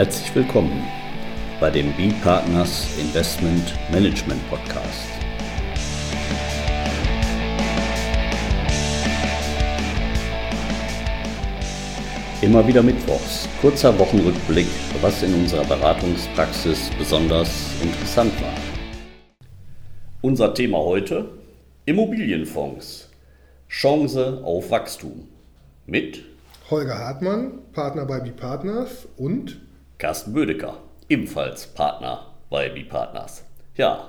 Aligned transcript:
Herzlich 0.00 0.34
willkommen 0.34 0.82
bei 1.60 1.68
dem 1.68 1.92
B-Partners 1.92 2.88
Investment 2.98 3.74
Management 3.92 4.40
Podcast. 4.48 5.10
Immer 12.40 12.66
wieder 12.66 12.82
Mittwochs, 12.82 13.46
kurzer 13.60 13.98
Wochenrückblick, 13.98 14.68
was 15.02 15.22
in 15.22 15.34
unserer 15.34 15.66
Beratungspraxis 15.66 16.88
besonders 16.98 17.70
interessant 17.82 18.32
war. 18.40 18.56
Unser 20.22 20.54
Thema 20.54 20.78
heute: 20.78 21.28
Immobilienfonds. 21.84 23.10
Chance 23.68 24.40
auf 24.44 24.70
Wachstum. 24.70 25.28
Mit 25.84 26.24
Holger 26.70 26.98
Hartmann, 26.98 27.58
Partner 27.74 28.06
bei 28.06 28.20
B-Partners 28.20 29.06
und 29.18 29.60
Carsten 30.00 30.32
Bödecker, 30.32 30.78
ebenfalls 31.10 31.66
Partner 31.66 32.34
bei 32.48 32.70
B-Partners. 32.70 33.44
Ja, 33.76 34.08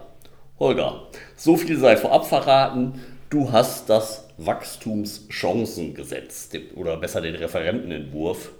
Holger, 0.57 1.07
so 1.35 1.57
viel 1.57 1.77
sei 1.77 1.97
vorab 1.97 2.25
verraten. 2.25 3.01
Du 3.29 3.51
hast 3.51 3.89
das 3.89 4.29
Wachstumschancengesetz 4.37 6.51
oder 6.75 6.95
besser 6.95 7.19
den 7.19 7.35
Referentenentwurf 7.35 8.53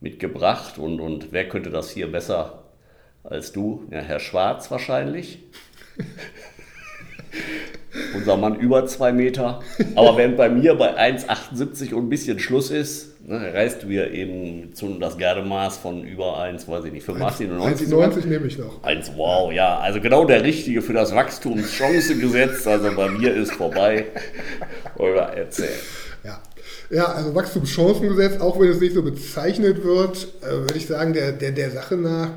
mitgebracht. 0.00 0.76
Und, 0.76 1.00
und 1.00 1.32
wer 1.32 1.48
könnte 1.48 1.70
das 1.70 1.88
hier 1.90 2.12
besser 2.12 2.64
als 3.24 3.52
du? 3.52 3.88
Ja, 3.90 4.00
Herr 4.00 4.20
Schwarz 4.20 4.70
wahrscheinlich. 4.70 5.38
Unser 8.14 8.36
Mann 8.36 8.56
über 8.56 8.86
zwei 8.86 9.12
Meter. 9.12 9.60
Aber 9.94 10.16
während 10.16 10.36
bei 10.36 10.48
mir 10.48 10.74
bei 10.74 10.96
1,78 10.96 11.94
und 11.94 12.06
ein 12.06 12.08
bisschen 12.08 12.38
Schluss 12.38 12.70
ist, 12.70 13.20
ne, 13.26 13.52
reißt 13.52 13.82
du 13.82 13.88
ja 13.88 14.06
eben 14.06 14.74
zu 14.74 14.88
das 14.98 15.18
Gardemaß 15.18 15.78
von 15.78 16.04
über 16.04 16.38
1, 16.38 16.68
weiß 16.68 16.84
ich 16.86 16.92
nicht, 16.92 17.04
85 17.04 17.48
oder 17.48 17.58
90. 17.58 17.88
1,90 17.88 18.26
nehme 18.26 18.46
ich 18.46 18.58
noch. 18.58 18.82
1, 18.82 19.12
wow, 19.16 19.52
ja. 19.52 19.78
Also 19.78 20.00
genau 20.00 20.24
der 20.24 20.42
Richtige 20.42 20.82
für 20.82 20.92
das 20.92 21.14
Wachstumschancegesetz. 21.14 22.66
Also 22.66 22.94
bei 22.94 23.08
mir 23.08 23.34
ist 23.34 23.52
vorbei. 23.52 24.06
Oder 24.96 25.32
erzähl. 25.36 25.68
Ja. 26.24 26.40
Ja, 26.88 27.06
also 27.06 27.34
Wachstumschancengesetz, 27.34 28.40
auch 28.40 28.60
wenn 28.60 28.68
es 28.68 28.80
nicht 28.80 28.94
so 28.94 29.02
bezeichnet 29.02 29.82
wird, 29.82 30.28
äh, 30.42 30.52
würde 30.52 30.76
ich 30.76 30.86
sagen, 30.86 31.12
der, 31.12 31.32
der, 31.32 31.50
der 31.50 31.70
Sache 31.70 31.96
nach 31.96 32.30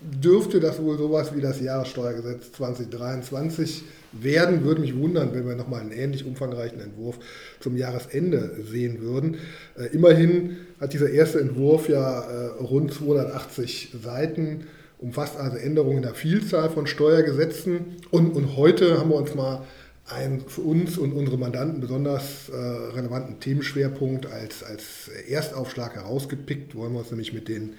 dürfte 0.00 0.60
das 0.60 0.82
wohl 0.82 0.96
sowas 0.96 1.34
wie 1.34 1.40
das 1.40 1.60
Jahressteuergesetz 1.60 2.52
2023 2.52 3.82
werden. 4.12 4.64
Würde 4.64 4.80
mich 4.80 4.96
wundern, 4.96 5.34
wenn 5.34 5.46
wir 5.46 5.54
nochmal 5.54 5.80
einen 5.80 5.92
ähnlich 5.92 6.24
umfangreichen 6.24 6.80
Entwurf 6.80 7.18
zum 7.60 7.76
Jahresende 7.76 8.56
sehen 8.64 9.00
würden. 9.00 9.38
Äh, 9.78 9.86
immerhin 9.94 10.56
hat 10.80 10.92
dieser 10.92 11.10
erste 11.10 11.40
Entwurf 11.40 11.88
ja 11.88 12.20
äh, 12.20 12.46
rund 12.62 12.92
280 12.92 13.94
Seiten, 14.02 14.64
umfasst 14.98 15.36
also 15.36 15.56
Änderungen 15.56 15.98
in 15.98 16.02
der 16.02 16.14
Vielzahl 16.14 16.70
von 16.70 16.86
Steuergesetzen. 16.86 17.96
Und, 18.10 18.34
und 18.34 18.56
heute 18.56 18.98
haben 18.98 19.10
wir 19.10 19.16
uns 19.16 19.34
mal 19.34 19.62
einen 20.06 20.40
für 20.40 20.62
uns 20.62 20.98
und 20.98 21.12
unsere 21.12 21.38
Mandanten 21.38 21.80
besonders 21.80 22.48
äh, 22.48 22.56
relevanten 22.56 23.38
Themenschwerpunkt 23.38 24.26
als, 24.26 24.62
als 24.64 25.08
Erstaufschlag 25.28 25.94
herausgepickt. 25.94 26.74
Wollen 26.74 26.92
wir 26.92 27.00
uns 27.00 27.10
nämlich 27.10 27.32
mit 27.32 27.48
den 27.48 27.74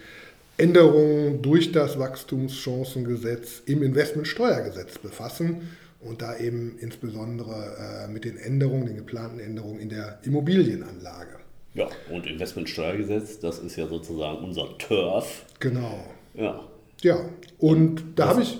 Änderungen 0.57 1.41
durch 1.41 1.71
das 1.71 1.99
Wachstumschancengesetz 1.99 3.63
im 3.65 3.83
Investmentsteuergesetz 3.83 4.97
befassen 4.99 5.61
und 6.01 6.21
da 6.21 6.37
eben 6.37 6.77
insbesondere 6.79 8.05
äh, 8.05 8.11
mit 8.11 8.25
den 8.25 8.37
Änderungen, 8.37 8.87
den 8.87 8.97
geplanten 8.97 9.39
Änderungen 9.39 9.79
in 9.79 9.89
der 9.89 10.19
Immobilienanlage. 10.23 11.37
Ja, 11.73 11.87
und 12.11 12.27
Investmentsteuergesetz, 12.27 13.39
das 13.39 13.59
ist 13.59 13.77
ja 13.77 13.87
sozusagen 13.87 14.43
unser 14.43 14.77
Turf. 14.77 15.45
Genau. 15.59 16.03
Ja. 16.33 16.67
Ja, 17.01 17.29
und 17.57 18.03
da 18.15 18.27
habe 18.27 18.41
ich 18.43 18.59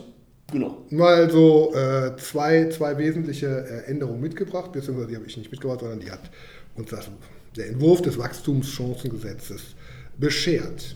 genau. 0.51 0.77
mal 0.89 1.29
so 1.29 1.73
äh, 1.75 2.15
zwei, 2.17 2.69
zwei 2.69 2.97
wesentliche 2.97 3.47
äh, 3.47 3.89
Änderungen 3.89 4.21
mitgebracht, 4.21 4.71
beziehungsweise 4.71 5.09
die 5.09 5.15
habe 5.15 5.27
ich 5.27 5.37
nicht 5.37 5.51
mitgebracht, 5.51 5.81
sondern 5.81 5.99
die 5.99 6.09
hat 6.09 6.31
uns 6.75 6.89
das, 6.89 7.09
der 7.55 7.67
Entwurf 7.67 8.01
des 8.01 8.17
Wachstumschancengesetzes 8.17 9.75
beschert. 10.17 10.95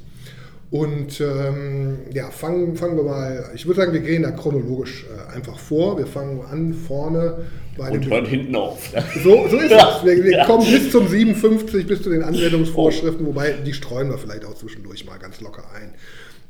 Und 0.71 1.21
ähm, 1.21 1.99
ja, 2.11 2.31
fangen, 2.31 2.75
fangen 2.75 2.97
wir 2.97 3.03
mal, 3.03 3.51
ich 3.53 3.65
würde 3.65 3.81
sagen, 3.81 3.93
wir 3.93 4.01
gehen 4.01 4.23
da 4.23 4.31
chronologisch 4.31 5.05
äh, 5.05 5.35
einfach 5.35 5.59
vor. 5.59 5.97
Wir 5.97 6.07
fangen 6.07 6.41
an 6.51 6.73
vorne 6.73 7.45
bei 7.77 7.91
Und 7.91 8.09
hören 8.09 8.25
hinten 8.25 8.55
auf. 8.55 8.91
So, 9.23 9.47
so 9.47 9.57
ist 9.57 9.71
ja. 9.71 9.97
es. 9.97 10.05
Wir, 10.05 10.23
wir 10.23 10.31
ja. 10.31 10.45
kommen 10.45 10.69
bis 10.69 10.91
zum 10.91 11.07
57, 11.07 11.87
bis 11.87 12.01
zu 12.01 12.09
den 12.09 12.23
Anwendungsvorschriften, 12.23 13.25
oh. 13.25 13.29
wobei 13.29 13.51
die 13.51 13.73
streuen 13.73 14.09
wir 14.09 14.17
vielleicht 14.17 14.45
auch 14.45 14.55
zwischendurch 14.55 15.05
mal 15.05 15.19
ganz 15.19 15.39
locker 15.39 15.63
ein. 15.75 15.93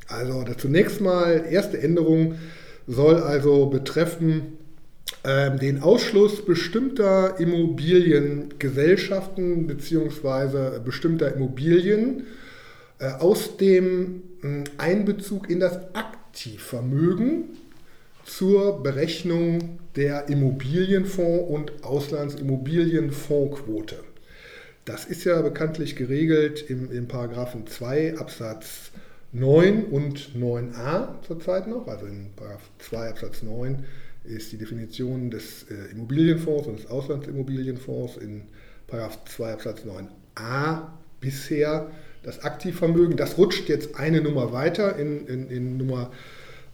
Also 0.07 0.45
zunächst 0.57 1.01
mal, 1.01 1.45
erste 1.49 1.79
Änderung 1.79 2.35
soll 2.87 3.17
also 3.17 3.65
betreffen 3.65 4.59
ähm, 5.23 5.59
den 5.59 5.81
Ausschluss 5.81 6.45
bestimmter 6.45 7.39
Immobiliengesellschaften 7.39 9.67
bzw. 9.67 10.79
bestimmter 10.83 11.33
Immobilien 11.33 12.25
aus 12.99 13.57
dem 13.57 14.23
hm, 14.41 14.63
Einbezug 14.77 15.49
in 15.49 15.59
das 15.59 15.77
Aktivvermögen 15.93 17.57
zur 18.25 18.81
Berechnung 18.81 19.79
der 19.95 20.29
Immobilienfonds- 20.29 21.47
und 21.47 21.83
Auslandsimmobilienfondsquote. 21.83 23.97
Das 24.85 25.05
ist 25.05 25.23
ja 25.23 25.41
bekanntlich 25.41 25.95
geregelt 25.95 26.69
im, 26.69 26.91
im 26.91 27.07
Paragraphen 27.07 27.67
2 27.67 28.17
Absatz 28.17 28.91
9 29.31 29.85
und 29.85 30.35
9a 30.35 31.21
zurzeit 31.25 31.67
noch. 31.67 31.87
Also 31.87 32.05
in 32.05 32.31
Paragraph 32.35 32.69
2 32.79 33.09
Absatz 33.09 33.43
9 33.43 33.85
ist 34.23 34.51
die 34.51 34.57
Definition 34.57 35.29
des 35.29 35.65
äh, 35.69 35.91
Immobilienfonds 35.91 36.67
und 36.67 36.79
des 36.79 36.89
Auslandsimmobilienfonds 36.89 38.17
in 38.17 38.43
Paragraph 38.87 39.23
2 39.25 39.53
Absatz 39.53 39.81
9a 39.81 40.87
bisher 41.19 41.91
das 42.25 42.43
Aktivvermögen, 42.43 43.15
das 43.17 43.37
rutscht 43.37 43.69
jetzt 43.69 43.95
eine 43.95 44.21
Nummer 44.21 44.51
weiter 44.51 44.97
in, 44.97 45.27
in, 45.27 45.47
in 45.49 45.77
Nummer 45.77 46.09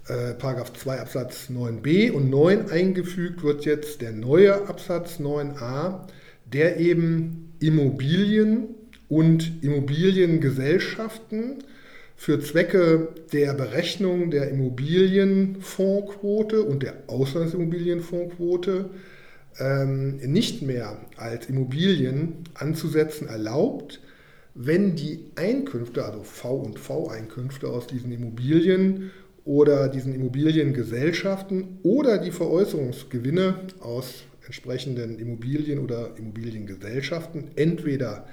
äh, 0.08 0.36
2 0.40 1.00
Absatz 1.00 1.50
9b 1.50 2.12
und 2.12 2.30
9 2.30 2.72
eingefügt 2.72 3.44
wird 3.44 3.66
jetzt 3.66 4.02
der 4.02 4.14
neue 4.14 4.70
Absatz 4.70 5.20
9a, 5.20 6.08
der 6.46 6.80
eben 6.80 7.54
Immobilien 7.60 8.70
und 9.10 9.62
Immobiliengesellschaften 9.62 11.66
für 12.16 12.40
Zwecke 12.40 13.10
der 13.34 13.54
Berechnung 13.54 14.32
der 14.32 14.50
Immobilienfondsquote 14.50 16.64
und 16.64 16.84
der 16.84 16.94
Auslandsimmobilienfondsquote 17.08 18.92
ähm, 19.60 20.16
nicht 20.18 20.62
mehr 20.62 20.98
als 21.18 21.48
Immobilien 21.48 22.46
anzusetzen 22.54 23.28
erlaubt, 23.28 24.00
wenn 24.54 24.96
die 24.96 25.26
Einkünfte, 25.36 26.04
also 26.06 26.24
V 26.24 26.56
und 26.56 26.80
V-Einkünfte 26.80 27.68
aus 27.68 27.88
diesen 27.88 28.12
Immobilien 28.12 29.12
oder 29.46 29.88
diesen 29.88 30.14
Immobiliengesellschaften 30.14 31.80
oder 31.84 32.18
die 32.18 32.32
Veräußerungsgewinne 32.32 33.56
aus 33.80 34.24
entsprechenden 34.46 35.20
Immobilien 35.20 35.80
oder 35.80 36.18
Immobiliengesellschaften 36.18 37.52
entweder 37.56 38.28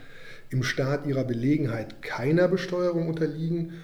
im 0.51 0.62
Staat 0.62 1.07
ihrer 1.07 1.25
Belegenheit 1.25 2.03
keiner 2.03 2.49
Besteuerung 2.49 3.09
unterliegen 3.09 3.75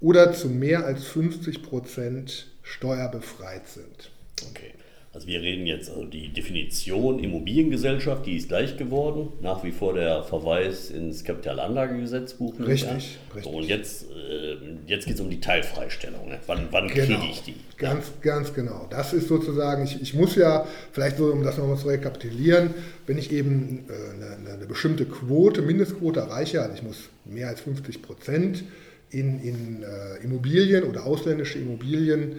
oder 0.00 0.32
zu 0.32 0.48
mehr 0.48 0.84
als 0.84 1.04
50 1.04 1.62
Prozent 1.62 2.50
steuerbefreit 2.62 3.68
sind. 3.68 4.12
Okay. 4.50 4.72
Also 5.12 5.26
wir 5.26 5.40
reden 5.42 5.66
jetzt, 5.66 5.90
also 5.90 6.04
die 6.04 6.28
Definition 6.28 7.18
Immobiliengesellschaft, 7.18 8.26
die 8.26 8.36
ist 8.36 8.46
gleich 8.46 8.76
geworden. 8.76 9.32
Nach 9.42 9.64
wie 9.64 9.72
vor 9.72 9.94
der 9.94 10.22
Verweis 10.22 10.90
ins 10.90 11.24
Kapitalanlagegesetzbuch. 11.24 12.54
Richtig, 12.60 13.18
richtig. 13.34 13.42
So, 13.42 13.50
und 13.50 13.64
jetzt, 13.64 14.04
äh, 14.12 14.56
jetzt 14.86 15.06
geht 15.06 15.16
es 15.16 15.20
um 15.20 15.28
die 15.28 15.40
Teilfreistellung. 15.40 16.28
Ne? 16.28 16.38
Wann, 16.46 16.68
wann 16.70 16.86
genau. 16.86 17.18
kriege 17.18 17.32
ich 17.32 17.42
die? 17.42 17.56
Ganz, 17.76 18.12
ganz 18.22 18.54
genau. 18.54 18.86
Das 18.88 19.12
ist 19.12 19.26
sozusagen, 19.26 19.82
ich, 19.82 20.00
ich 20.00 20.14
muss 20.14 20.36
ja, 20.36 20.64
vielleicht 20.92 21.16
so, 21.16 21.32
um 21.32 21.42
das 21.42 21.58
nochmal 21.58 21.76
zu 21.76 21.88
rekapitulieren, 21.88 22.72
wenn 23.08 23.18
ich 23.18 23.32
eben 23.32 23.86
äh, 23.88 24.14
eine, 24.14 24.54
eine, 24.54 24.66
bestimmte 24.66 25.06
Quote, 25.06 25.60
Mindestquote 25.60 26.20
erreiche, 26.20 26.62
also 26.62 26.74
ich 26.74 26.84
muss 26.84 27.08
mehr 27.24 27.48
als 27.48 27.62
50 27.62 28.00
Prozent 28.00 28.62
in, 29.10 29.42
in 29.42 29.82
äh, 29.82 30.22
Immobilien 30.22 30.84
oder 30.84 31.04
ausländische 31.04 31.58
Immobilien 31.58 32.36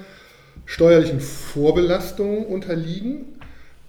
steuerlichen 0.64 1.20
Vorbelastung 1.20 2.46
unterliegen, 2.46 3.39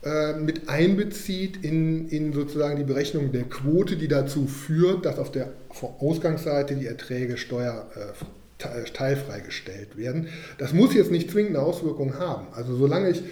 äh, 0.03 0.33
mit 0.33 0.67
einbezieht 0.67 1.63
in, 1.63 2.09
in 2.09 2.33
sozusagen 2.33 2.77
die 2.77 2.83
Berechnung 2.83 3.31
der 3.31 3.43
Quote, 3.43 3.97
die 3.97 4.07
dazu 4.07 4.47
führt, 4.47 5.05
dass 5.05 5.19
auf 5.19 5.31
der 5.31 5.53
Ausgangsseite 5.99 6.75
die 6.75 6.87
Erträge 6.87 7.37
steuer 7.37 7.87
äh, 7.95 8.93
teilfreigestellt 8.93 9.97
werden. 9.97 10.27
Das 10.57 10.73
muss 10.73 10.93
jetzt 10.93 11.11
nicht 11.11 11.31
zwingend 11.31 11.55
eine 11.55 11.65
Auswirkung 11.65 12.19
haben. 12.19 12.47
Also 12.53 12.75
solange 12.75 13.09
ich 13.09 13.23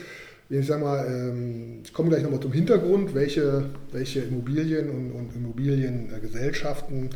ich 0.51 0.65
sage 0.65 0.83
mal, 0.83 1.05
ähm, 1.07 1.81
ich 1.83 1.93
komme 1.93 2.09
gleich 2.09 2.23
nochmal 2.23 2.39
zum 2.39 2.51
Hintergrund, 2.51 3.13
welche, 3.13 3.65
welche 3.91 4.21
Immobilien 4.21 4.89
und, 4.89 5.11
und 5.11 5.35
Immobiliengesellschaften 5.35 7.11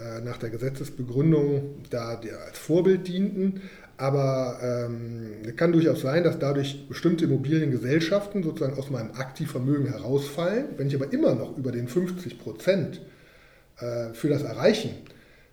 äh, 0.00 0.20
nach 0.24 0.38
der 0.38 0.50
Gesetzesbegründung 0.50 1.82
da 1.90 2.20
als 2.46 2.58
Vorbild 2.58 3.06
dienten. 3.06 3.60
Aber 3.96 4.58
ähm, 4.62 5.56
kann 5.56 5.72
durchaus 5.72 6.00
sein, 6.00 6.24
dass 6.24 6.38
dadurch 6.38 6.88
bestimmte 6.88 7.24
Immobiliengesellschaften 7.26 8.42
sozusagen 8.42 8.78
aus 8.78 8.90
meinem 8.90 9.12
Aktivvermögen 9.12 9.86
herausfallen. 9.86 10.66
Wenn 10.76 10.88
ich 10.88 10.94
aber 10.94 11.12
immer 11.12 11.34
noch 11.34 11.56
über 11.56 11.72
den 11.72 11.88
50 11.88 12.38
Prozent 12.38 13.00
äh, 13.78 14.12
für 14.12 14.28
das 14.28 14.42
Erreichen 14.42 14.90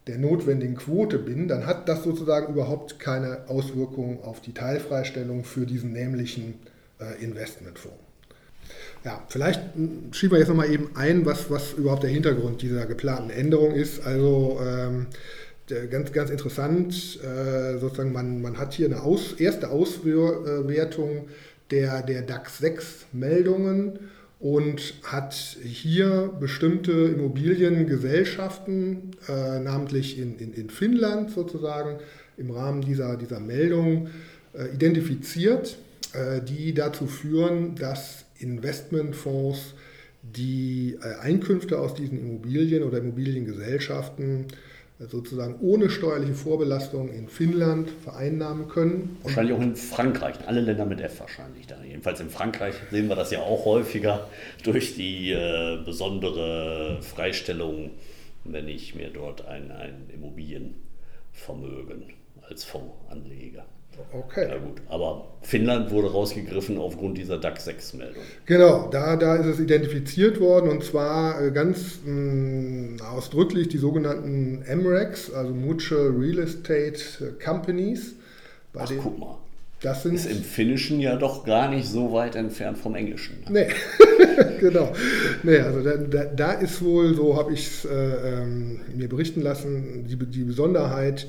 der 0.08 0.18
notwendigen 0.18 0.76
Quote 0.76 1.20
bin, 1.20 1.48
dann 1.48 1.68
hat 1.68 1.88
das 1.88 2.04
sozusagen 2.04 2.54
überhaupt 2.54 3.00
keine 3.00 3.48
Auswirkungen 3.48 4.20
auf 4.24 4.42
die 4.42 4.54
Teilfreistellung 4.54 5.44
für 5.44 5.68
diesen 5.68 5.94
nämlichen 5.94 6.56
äh, 7.00 7.24
Investmentfonds. 7.24 7.98
Ja, 9.06 9.24
vielleicht 9.30 9.62
schieben 10.12 10.34
wir 10.34 10.40
jetzt 10.40 10.50
nochmal 10.50 10.72
eben 10.72 10.90
ein, 10.96 11.26
was, 11.26 11.50
was 11.50 11.74
überhaupt 11.74 12.04
der 12.04 12.10
Hintergrund 12.10 12.62
dieser 12.62 12.86
geplanten 12.86 13.30
Änderung 13.30 13.74
ist. 13.74 14.06
Also 14.06 14.60
ähm, 14.62 15.08
ganz, 15.90 16.12
ganz 16.12 16.30
interessant, 16.30 17.20
äh, 17.24 17.78
sozusagen 17.78 18.12
man, 18.12 18.42
man 18.42 18.58
hat 18.58 18.74
hier 18.74 18.88
eine 18.88 19.02
Aus, 19.02 19.34
erste 19.34 19.70
Auswertung 19.70 21.28
der, 21.72 22.02
der 22.02 22.22
DAX 22.22 22.58
6 22.60 23.06
Meldungen 23.14 24.00
und 24.40 24.96
hat 25.04 25.34
hier 25.34 26.34
bestimmte 26.40 26.92
Immobiliengesellschaften, 26.92 29.12
äh, 29.28 29.60
namentlich 29.60 30.18
in, 30.18 30.38
in, 30.38 30.54
in 30.54 30.70
Finnland 30.70 31.32
sozusagen, 31.32 32.00
im 32.38 32.52
Rahmen 32.52 32.82
dieser, 32.82 33.18
dieser 33.18 33.40
Meldung 33.40 34.08
äh, 34.54 34.74
identifiziert 34.74 35.78
äh, 36.14 36.42
die 36.42 36.74
dazu 36.74 37.06
führen, 37.06 37.76
dass 37.76 38.26
Investmentfonds 38.40 39.76
die 40.24 40.98
äh, 41.02 41.20
Einkünfte 41.22 41.80
aus 41.80 41.94
diesen 41.94 42.20
Immobilien 42.20 42.84
oder 42.84 42.98
Immobiliengesellschaften 42.98 44.46
äh, 44.46 44.48
sozusagen 45.08 45.56
ohne 45.62 45.90
steuerliche 45.90 46.34
Vorbelastung 46.34 47.10
in 47.10 47.30
Finnland 47.30 47.90
vereinnahmen 47.90 48.68
können. 48.68 49.18
Wahrscheinlich 49.24 49.56
auch 49.56 49.62
in 49.62 49.78
Frankreich, 49.78 50.36
alle 50.46 50.60
Länder 50.60 50.86
mit 50.86 51.00
F 51.00 51.22
wahrscheinlich. 51.22 51.68
Da. 51.68 51.82
Jedenfalls 51.84 52.20
in 52.20 52.30
Frankreich 52.30 52.76
sehen 52.92 53.08
wir 53.08 53.16
das 53.16 53.32
ja 53.32 53.40
auch 53.40 53.64
häufiger 53.66 54.28
durch 54.64 54.96
die 54.96 55.32
äh, 55.32 55.82
besondere 55.86 57.02
Freistellung, 57.02 57.92
wenn 58.44 58.68
ich 58.68 58.94
mir 58.94 59.10
dort 59.10 59.46
ein, 59.46 59.72
ein 59.72 60.10
Immobilienvermögen 60.14 62.14
als 62.42 62.66
Fonds 62.66 62.94
anlege. 63.10 63.64
Okay. 64.12 64.48
Ja 64.50 64.58
gut, 64.58 64.82
aber 64.90 65.28
Finnland 65.42 65.92
wurde 65.92 66.12
rausgegriffen 66.12 66.78
aufgrund 66.78 67.18
dieser 67.18 67.38
DAX 67.38 67.68
6-Meldung. 67.68 68.24
Genau, 68.46 68.88
da, 68.90 69.16
da 69.16 69.36
ist 69.36 69.46
es 69.46 69.60
identifiziert 69.60 70.40
worden 70.40 70.70
und 70.70 70.84
zwar 70.84 71.42
äh, 71.42 71.52
ganz 71.52 72.00
mh, 72.06 72.12
mm, 72.12 73.02
ausdrücklich 73.02 73.70
die 73.70 73.78
sogenannten 73.78 74.64
MRECs, 74.68 75.32
also 75.32 75.54
Mutual 75.54 76.10
Real 76.10 76.40
Estate 76.40 77.00
Companies. 77.44 78.16
Ach, 78.78 78.88
den, 78.88 79.00
guck 79.00 79.20
mal. 79.20 79.38
Das 79.82 80.04
sind, 80.04 80.16
ist 80.16 80.26
im 80.26 80.44
Finnischen 80.44 81.00
ja 81.00 81.16
doch 81.16 81.46
gar 81.46 81.70
nicht 81.70 81.88
so 81.88 82.12
weit 82.12 82.36
entfernt 82.36 82.78
vom 82.78 82.96
Englischen. 82.96 83.44
Ne? 83.50 83.68
Nee, 83.68 84.48
genau. 84.60 84.92
Nee, 85.44 85.60
also 85.60 85.82
da, 85.82 85.96
da, 85.96 86.26
da 86.26 86.52
ist 86.52 86.84
wohl, 86.84 87.16
so 87.16 87.38
habe 87.38 87.54
ich 87.54 87.66
es 87.66 87.86
äh, 87.86 87.94
ähm, 87.94 88.82
mir 88.94 89.08
berichten 89.08 89.42
lassen, 89.42 90.06
die, 90.06 90.18
die 90.18 90.44
Besonderheit, 90.44 91.28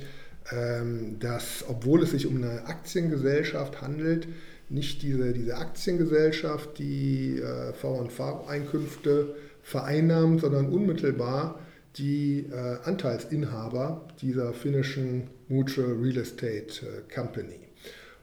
dass, 1.20 1.64
obwohl 1.68 2.02
es 2.02 2.10
sich 2.10 2.26
um 2.26 2.36
eine 2.36 2.66
Aktiengesellschaft 2.66 3.82
handelt, 3.82 4.26
nicht 4.70 5.02
diese, 5.02 5.32
diese 5.32 5.56
Aktiengesellschaft 5.56 6.78
die 6.78 7.38
äh, 7.38 7.72
V&V-Einkünfte 7.72 9.34
vereinnahmt, 9.62 10.40
sondern 10.40 10.68
unmittelbar 10.68 11.58
die 11.96 12.46
äh, 12.50 12.76
Anteilsinhaber 12.84 14.06
dieser 14.22 14.52
finnischen 14.52 15.28
Mutual 15.48 15.92
Real 16.00 16.18
Estate 16.18 16.86
äh, 16.86 17.12
Company. 17.12 17.58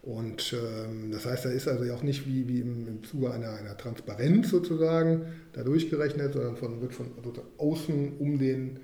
Und 0.01 0.53
ähm, 0.53 1.11
das 1.11 1.25
heißt, 1.25 1.43
da 1.43 1.49
ist 1.49 1.67
also 1.67 1.91
auch 1.93 2.01
nicht 2.01 2.25
wie, 2.25 2.47
wie 2.47 2.61
im, 2.61 2.87
im 2.87 3.03
Zuge 3.03 3.29
einer, 3.29 3.51
einer 3.51 3.77
Transparenz 3.77 4.49
sozusagen 4.49 5.25
da 5.51 5.63
durchgerechnet, 5.63 6.31
sondern 6.31 6.55
von, 6.55 6.81
wird 6.81 6.93
von 6.93 7.07
also 7.17 7.33
außen 7.57 8.17
um 8.19 8.39
den 8.39 8.79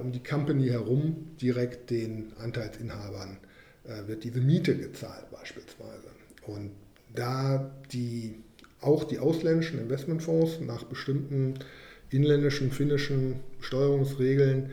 um 0.00 0.12
die 0.12 0.22
Company 0.22 0.68
herum 0.68 1.36
direkt 1.40 1.90
den 1.90 2.32
Anteilsinhabern 2.38 3.38
äh, 3.84 4.06
wird 4.06 4.24
diese 4.24 4.40
Miete 4.40 4.76
gezahlt 4.76 5.30
beispielsweise. 5.30 6.08
Und 6.46 6.72
da 7.14 7.70
die, 7.92 8.34
auch 8.80 9.04
die 9.04 9.18
ausländischen 9.18 9.78
Investmentfonds 9.78 10.60
nach 10.60 10.84
bestimmten 10.84 11.54
inländischen, 12.10 12.70
finnischen 12.70 13.40
Steuerungsregeln 13.60 14.70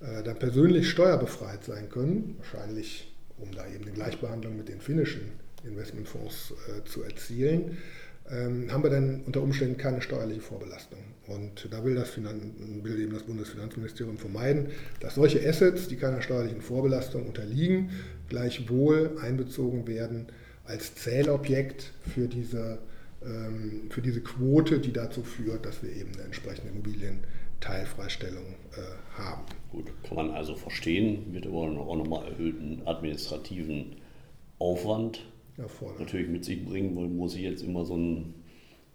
äh, 0.00 0.22
dann 0.22 0.38
persönlich 0.38 0.90
steuerbefreit 0.90 1.64
sein 1.64 1.88
können, 1.88 2.36
wahrscheinlich 2.38 3.12
um 3.38 3.50
da 3.52 3.66
eben 3.66 3.84
eine 3.84 3.92
Gleichbehandlung 3.92 4.56
mit 4.56 4.68
den 4.68 4.80
finnischen 4.80 5.22
Investmentfonds 5.64 6.54
äh, 6.68 6.84
zu 6.84 7.02
erzielen, 7.02 7.78
haben 8.32 8.82
wir 8.82 8.90
dann 8.90 9.22
unter 9.26 9.42
Umständen 9.42 9.76
keine 9.76 10.00
steuerliche 10.00 10.40
Vorbelastung. 10.40 10.98
Und 11.26 11.68
da 11.70 11.84
will, 11.84 11.94
das 11.94 12.16
will 12.16 13.00
eben 13.00 13.12
das 13.12 13.22
Bundesfinanzministerium 13.22 14.18
vermeiden, 14.18 14.68
dass 15.00 15.14
solche 15.14 15.46
Assets, 15.46 15.88
die 15.88 15.96
keiner 15.96 16.20
steuerlichen 16.20 16.60
Vorbelastung 16.60 17.26
unterliegen, 17.26 17.90
gleichwohl 18.28 19.18
einbezogen 19.20 19.86
werden 19.86 20.26
als 20.64 20.94
Zählobjekt 20.94 21.92
für 22.14 22.26
diese, 22.26 22.78
ähm, 23.24 23.82
für 23.90 24.02
diese 24.02 24.20
Quote, 24.20 24.78
die 24.78 24.92
dazu 24.92 25.22
führt, 25.22 25.64
dass 25.64 25.82
wir 25.82 25.90
eben 25.90 26.12
eine 26.14 26.24
entsprechende 26.24 26.70
Immobilienteilfreistellung 26.72 28.44
äh, 28.76 29.18
haben. 29.18 29.42
Gut, 29.70 29.86
kann 30.06 30.16
man 30.16 30.30
also 30.30 30.56
verstehen, 30.56 31.36
aber 31.46 31.86
auch 31.86 31.96
nochmal 31.96 32.28
erhöhten 32.28 32.82
administrativen 32.84 33.96
Aufwand 34.58 35.24
natürlich 35.98 36.28
mit 36.28 36.44
sich 36.44 36.64
bringen, 36.64 36.96
weil 36.96 37.08
muss 37.08 37.34
ich 37.34 37.42
jetzt 37.42 37.62
immer 37.62 37.84
so 37.84 37.96
ein 37.96 38.34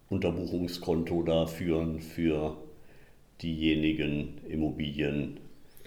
Unterbuchungskonto 0.09 1.24
da 1.24 1.45
führen 1.47 2.00
für 2.00 2.57
diejenigen 3.41 4.39
Immobilien 4.47 5.39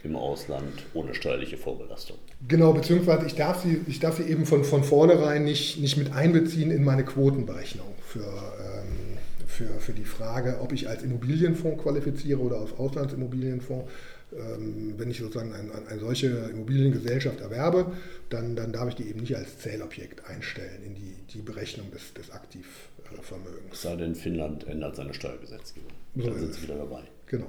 im 0.02 0.16
Ausland 0.16 0.72
ohne 0.94 1.14
steuerliche 1.14 1.56
Vorbelastung. 1.56 2.16
Genau, 2.48 2.72
beziehungsweise 2.72 3.26
ich 3.26 3.34
darf 3.34 3.62
sie, 3.62 3.80
ich 3.86 4.00
darf 4.00 4.16
sie 4.16 4.30
eben 4.30 4.46
von, 4.46 4.64
von 4.64 4.82
vornherein 4.82 5.44
nicht, 5.44 5.78
nicht 5.78 5.96
mit 5.96 6.12
einbeziehen 6.12 6.70
in 6.70 6.84
meine 6.84 7.04
Quotenberechnung 7.04 7.88
für, 8.00 8.20
ähm, 8.20 9.09
für, 9.50 9.80
für 9.80 9.92
die 9.92 10.04
Frage, 10.04 10.60
ob 10.60 10.72
ich 10.72 10.88
als 10.88 11.02
Immobilienfonds 11.02 11.82
qualifiziere 11.82 12.40
oder 12.40 12.58
als 12.58 12.72
Auslandsimmobilienfonds. 12.72 13.90
Ähm, 14.32 14.94
wenn 14.96 15.10
ich 15.10 15.18
sozusagen 15.18 15.52
eine, 15.52 15.72
eine 15.88 16.00
solche 16.00 16.28
Immobiliengesellschaft 16.28 17.40
erwerbe, 17.40 17.92
dann, 18.28 18.54
dann 18.54 18.72
darf 18.72 18.88
ich 18.88 18.94
die 18.94 19.08
eben 19.08 19.20
nicht 19.20 19.36
als 19.36 19.58
Zählobjekt 19.58 20.24
einstellen 20.26 20.84
in 20.86 20.94
die, 20.94 21.16
die 21.32 21.42
Berechnung 21.42 21.90
des, 21.90 22.14
des 22.14 22.30
Aktivvermögens. 22.30 23.72
Es 23.72 23.82
sei 23.82 23.96
denn, 23.96 24.14
Finnland 24.14 24.68
ändert 24.68 24.94
seine 24.94 25.14
Steuergesetzgebung. 25.14 25.90
So 26.14 26.22
dann 26.22 26.38
sind 26.38 26.54
sie 26.54 26.62
wieder 26.62 26.76
dabei. 26.76 27.02
Genau. 27.30 27.46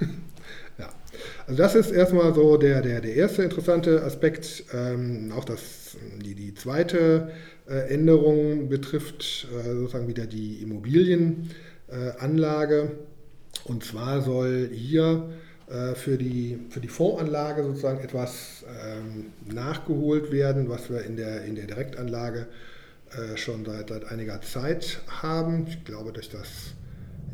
ja. 0.78 0.88
Also 1.46 1.58
das 1.58 1.74
ist 1.74 1.90
erstmal 1.90 2.32
so 2.34 2.56
der, 2.56 2.80
der, 2.82 3.00
der 3.00 3.16
erste 3.16 3.42
interessante 3.42 4.04
Aspekt. 4.04 4.64
Ähm, 4.72 5.32
auch 5.36 5.44
das, 5.44 5.96
die, 6.24 6.36
die 6.36 6.54
zweite 6.54 7.32
äh, 7.68 7.92
Änderung 7.92 8.68
betrifft 8.68 9.48
äh, 9.52 9.72
sozusagen 9.74 10.06
wieder 10.06 10.26
die 10.26 10.62
Immobilienanlage. 10.62 12.82
Äh, 12.82 12.88
Und 13.68 13.84
zwar 13.84 14.22
soll 14.22 14.70
hier 14.72 15.30
äh, 15.68 15.94
für 15.96 16.16
die, 16.16 16.60
für 16.70 16.78
die 16.80 16.88
Fondsanlage 16.88 17.64
sozusagen 17.64 17.98
etwas 18.04 18.64
ähm, 18.86 19.32
nachgeholt 19.52 20.30
werden, 20.30 20.68
was 20.68 20.90
wir 20.90 21.02
in 21.02 21.16
der, 21.16 21.44
in 21.44 21.56
der 21.56 21.66
Direktanlage 21.66 22.46
äh, 23.10 23.36
schon 23.36 23.64
seit, 23.64 23.88
seit 23.88 24.04
einiger 24.04 24.40
Zeit 24.42 25.00
haben. 25.08 25.66
Ich 25.68 25.84
glaube, 25.84 26.12
durch 26.12 26.28
das 26.28 26.74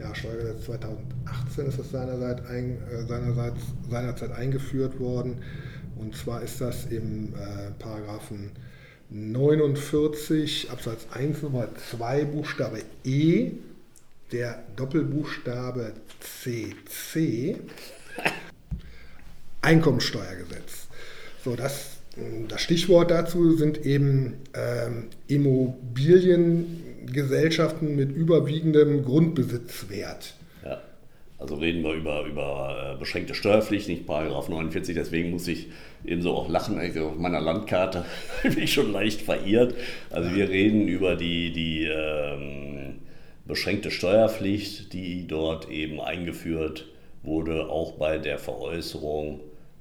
ja, 0.00 0.14
Steuergesetz 0.14 0.64
2018 0.64 1.66
ist 1.66 1.78
das 1.78 1.90
seinerzeit, 1.90 2.46
ein, 2.46 2.78
äh, 2.90 3.04
seinerseits, 3.06 3.60
seinerzeit 3.88 4.32
eingeführt 4.32 4.98
worden. 4.98 5.42
Und 5.96 6.16
zwar 6.16 6.42
ist 6.42 6.60
das 6.60 6.86
im 6.86 7.34
äh, 7.34 7.70
Paragraphen 7.78 8.52
49 9.10 10.70
Absatz 10.70 11.06
1 11.12 11.42
Nummer 11.42 11.68
2 11.90 12.24
Buchstabe 12.24 12.82
E, 13.04 13.52
der 14.32 14.62
Doppelbuchstabe 14.76 15.92
CC, 16.20 17.56
Einkommensteuergesetz. 19.62 20.86
So, 21.44 21.56
das, 21.56 21.99
das 22.48 22.60
Stichwort 22.60 23.10
dazu 23.10 23.52
sind 23.56 23.86
eben 23.86 24.34
ähm, 24.54 25.04
Immobilien 25.28 26.82
Gesellschaften 27.06 27.96
mit 27.96 28.12
überwiegendem 28.12 29.04
Grundbesitzwert. 29.04 30.34
Ja. 30.64 30.80
Also 31.38 31.54
reden 31.56 31.82
wir 31.82 31.94
über, 31.94 32.24
über 32.24 32.94
äh, 32.94 32.98
beschränkte 32.98 33.34
Steuerpflicht, 33.34 33.88
nicht 33.88 34.06
Paragraph 34.06 34.48
49, 34.48 34.94
deswegen 34.94 35.30
muss 35.30 35.48
ich 35.48 35.68
ebenso 36.04 36.34
auch 36.34 36.48
lachen. 36.48 36.78
Also 36.78 37.08
auf 37.08 37.16
meiner 37.16 37.40
Landkarte 37.40 38.04
bin 38.42 38.58
ich 38.58 38.72
schon 38.72 38.92
leicht 38.92 39.22
verirrt. 39.22 39.74
Also 40.10 40.34
wir 40.34 40.48
reden 40.48 40.88
über 40.88 41.16
die, 41.16 41.52
die 41.52 41.84
ähm, 41.84 42.96
beschränkte 43.46 43.90
Steuerpflicht, 43.90 44.92
die 44.92 45.26
dort 45.26 45.70
eben 45.70 46.00
eingeführt 46.00 46.86
wurde, 47.22 47.68
auch 47.68 47.92
bei 47.92 48.18
der 48.18 48.38
Veräußerung 48.38 49.40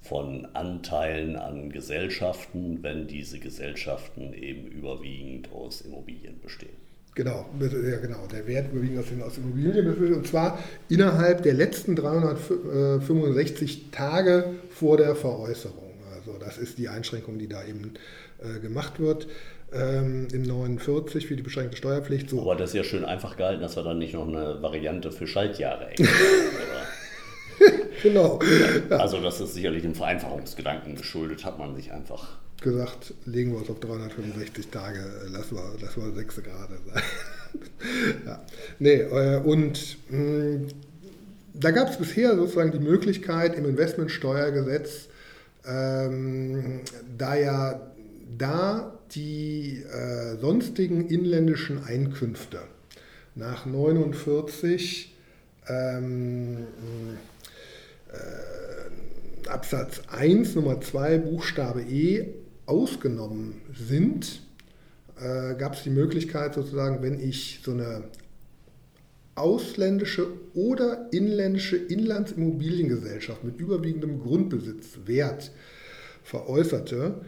von 0.09 0.47
Anteilen 0.53 1.35
an 1.35 1.69
Gesellschaften, 1.69 2.79
wenn 2.81 3.07
diese 3.07 3.37
Gesellschaften 3.39 4.33
eben 4.33 4.67
überwiegend 4.67 5.51
aus 5.51 5.81
Immobilien 5.81 6.41
bestehen. 6.41 6.73
Genau, 7.13 7.45
ja, 7.59 7.97
genau, 7.97 8.25
der 8.31 8.47
Wert 8.47 8.71
überwiegend 8.71 8.99
aus, 8.99 9.05
aus 9.25 9.37
Immobilien 9.37 10.13
und 10.15 10.27
zwar 10.27 10.57
innerhalb 10.89 11.43
der 11.43 11.53
letzten 11.53 11.95
365 11.95 13.91
Tage 13.91 14.55
vor 14.71 14.97
der 14.97 15.15
Veräußerung. 15.15 15.93
Also 16.15 16.37
das 16.39 16.57
ist 16.57 16.79
die 16.79 16.89
Einschränkung, 16.89 17.37
die 17.37 17.47
da 17.47 17.63
eben 17.63 17.93
äh, 18.39 18.59
gemacht 18.59 18.99
wird 18.99 19.27
ähm, 19.71 20.27
im 20.31 20.41
49 20.41 21.27
für 21.27 21.35
die 21.35 21.43
beschränkte 21.43 21.77
Steuerpflicht. 21.77 22.29
So. 22.29 22.41
Aber 22.41 22.55
das 22.55 22.71
ist 22.71 22.75
ja 22.75 22.83
schön 22.83 23.05
einfach 23.05 23.37
gehalten, 23.37 23.61
dass 23.61 23.75
wir 23.75 23.83
dann 23.83 23.99
nicht 23.99 24.13
noch 24.13 24.27
eine 24.27 24.61
Variante 24.61 25.11
für 25.11 25.27
Schaltjahre 25.27 25.89
Genau. 28.03 28.39
Ja. 28.89 28.97
Also 28.97 29.21
das 29.21 29.39
ist 29.41 29.53
sicherlich 29.53 29.81
dem 29.83 29.95
Vereinfachungsgedanken 29.95 30.95
geschuldet, 30.95 31.45
hat 31.45 31.59
man 31.59 31.75
sich 31.75 31.91
einfach 31.91 32.37
gesagt, 32.61 33.13
legen 33.25 33.51
wir 33.51 33.59
uns 33.59 33.69
auf 33.69 33.79
365 33.79 34.67
Tage, 34.67 34.99
äh, 34.99 35.29
lassen 35.29 35.55
wir, 35.55 35.73
lassen 35.81 36.03
wir 36.03 36.13
6 36.13 36.43
Grad 36.43 36.69
sein. 36.69 37.03
ja. 38.25 38.45
Nee, 38.79 39.01
äh, 39.01 39.41
und 39.41 39.97
mh, 40.09 40.17
hm, 40.17 40.67
da 41.53 41.71
gab 41.71 41.89
es 41.89 41.97
bisher 41.97 42.35
sozusagen 42.35 42.71
die 42.71 42.79
Möglichkeit 42.79 43.55
im 43.55 43.65
Investmentsteuergesetz, 43.65 45.09
ähm, 45.65 46.81
da 47.17 47.35
ja 47.35 47.81
da 48.37 48.93
die 49.11 49.83
äh, 49.83 50.37
sonstigen 50.39 51.07
inländischen 51.07 51.83
Einkünfte 51.83 52.59
nach 53.35 53.65
49 53.65 55.15
ähm, 55.67 56.67
äh, 58.13 59.47
Absatz 59.49 60.01
1 60.09 60.55
Nummer 60.55 60.79
2 60.79 61.17
Buchstabe 61.19 61.81
E 61.81 62.33
ausgenommen 62.65 63.61
sind, 63.73 64.41
äh, 65.19 65.55
gab 65.55 65.73
es 65.73 65.83
die 65.83 65.89
Möglichkeit 65.89 66.53
sozusagen, 66.53 67.01
wenn 67.01 67.19
ich 67.19 67.61
so 67.63 67.71
eine 67.71 68.03
ausländische 69.35 70.27
oder 70.53 71.07
inländische 71.11 71.77
Inlandsimmobiliengesellschaft 71.77 73.43
mit 73.43 73.59
überwiegendem 73.59 74.19
Grundbesitzwert 74.19 75.51
veräußerte, 76.23 77.21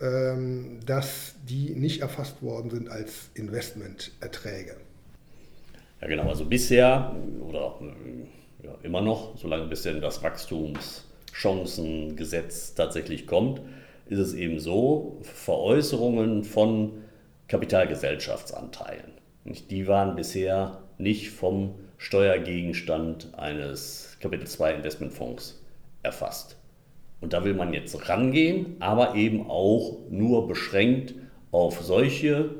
ähm, 0.00 0.80
dass 0.84 1.34
die 1.48 1.70
nicht 1.70 2.02
erfasst 2.02 2.42
worden 2.42 2.70
sind 2.70 2.88
als 2.88 3.30
Investmenterträge. 3.34 4.76
Ja 6.00 6.08
genau, 6.08 6.28
also 6.28 6.44
bisher 6.44 7.16
oder 7.40 7.80
ja, 8.64 8.74
immer 8.82 9.00
noch, 9.00 9.36
solange 9.36 9.66
bis 9.66 9.82
denn 9.82 10.00
das 10.00 10.22
Wachstumschancengesetz 10.22 12.74
tatsächlich 12.74 13.26
kommt, 13.26 13.60
ist 14.06 14.18
es 14.18 14.34
eben 14.34 14.58
so, 14.58 15.20
Veräußerungen 15.22 16.42
von 16.44 17.04
Kapitalgesellschaftsanteilen, 17.48 19.12
die 19.70 19.86
waren 19.86 20.16
bisher 20.16 20.82
nicht 20.98 21.30
vom 21.30 21.74
Steuergegenstand 21.98 23.34
eines 23.36 24.16
Kapitel 24.20 24.46
2 24.46 24.74
Investmentfonds 24.74 25.62
erfasst. 26.02 26.56
Und 27.20 27.32
da 27.32 27.44
will 27.44 27.54
man 27.54 27.72
jetzt 27.72 28.08
rangehen, 28.08 28.76
aber 28.80 29.14
eben 29.14 29.48
auch 29.48 29.98
nur 30.10 30.48
beschränkt 30.48 31.14
auf 31.50 31.80
solche 31.80 32.50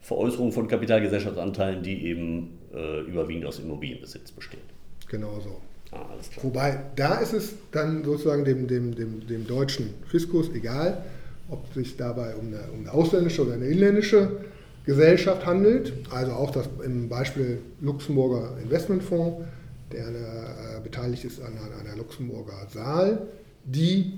Veräußerungen 0.00 0.52
von 0.52 0.68
Kapitalgesellschaftsanteilen, 0.68 1.82
die 1.82 2.06
eben 2.06 2.58
äh, 2.72 3.00
überwiegend 3.00 3.46
aus 3.46 3.58
Immobilienbesitz 3.58 4.30
bestehen. 4.32 4.73
Genau 5.14 5.38
so. 5.38 5.60
Ah, 5.92 6.08
Wobei, 6.42 6.80
da 6.96 7.18
ist 7.18 7.34
es 7.34 7.54
dann 7.70 8.02
sozusagen 8.02 8.44
dem, 8.44 8.66
dem, 8.66 8.96
dem, 8.96 9.24
dem 9.28 9.46
deutschen 9.46 9.94
Fiskus 10.08 10.50
egal, 10.52 11.04
ob 11.48 11.68
es 11.68 11.74
sich 11.74 11.96
dabei 11.96 12.34
um 12.34 12.48
eine, 12.48 12.62
um 12.72 12.80
eine 12.80 12.92
ausländische 12.92 13.42
oder 13.42 13.54
eine 13.54 13.66
inländische 13.66 14.40
Gesellschaft 14.84 15.46
handelt. 15.46 15.92
Also 16.10 16.32
auch 16.32 16.50
das 16.50 16.68
im 16.84 17.08
Beispiel 17.08 17.60
Luxemburger 17.80 18.58
Investmentfonds, 18.60 19.44
der 19.92 20.08
eine, 20.08 20.18
äh, 20.18 20.80
beteiligt 20.82 21.24
ist 21.24 21.40
an 21.40 21.52
einer 21.80 21.96
Luxemburger 21.96 22.66
Saal, 22.72 23.28
die 23.64 24.14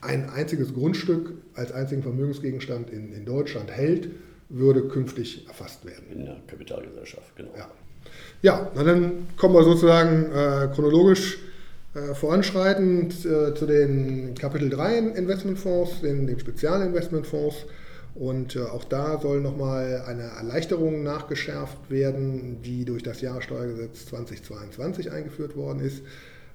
ein 0.00 0.30
einziges 0.30 0.72
Grundstück 0.72 1.34
als 1.54 1.72
einzigen 1.72 2.02
Vermögensgegenstand 2.02 2.88
in, 2.88 3.12
in 3.12 3.26
Deutschland 3.26 3.70
hält, 3.70 4.08
würde 4.48 4.88
künftig 4.88 5.46
erfasst 5.46 5.84
werden. 5.84 6.06
In 6.10 6.24
der 6.24 6.38
Kapitalgesellschaft, 6.46 7.36
genau. 7.36 7.50
Ja. 7.54 7.70
Ja, 8.42 8.70
na 8.74 8.84
dann 8.84 9.28
kommen 9.36 9.54
wir 9.54 9.64
sozusagen 9.64 10.26
äh, 10.32 10.68
chronologisch 10.74 11.38
äh, 11.94 12.14
voranschreitend 12.14 13.24
äh, 13.26 13.54
zu 13.54 13.66
den 13.66 14.34
Kapitel 14.34 14.70
3 14.70 14.98
Investmentfonds, 14.98 16.00
den, 16.02 16.26
den 16.26 16.38
Spezialinvestmentfonds. 16.38 17.66
Und 18.14 18.56
äh, 18.56 18.60
auch 18.60 18.84
da 18.84 19.20
soll 19.20 19.40
nochmal 19.40 20.04
eine 20.06 20.22
Erleichterung 20.22 21.02
nachgeschärft 21.02 21.78
werden, 21.90 22.62
die 22.62 22.84
durch 22.84 23.02
das 23.02 23.20
Jahressteuergesetz 23.20 24.06
2022 24.06 25.10
eingeführt 25.12 25.56
worden 25.56 25.80
ist. 25.80 26.02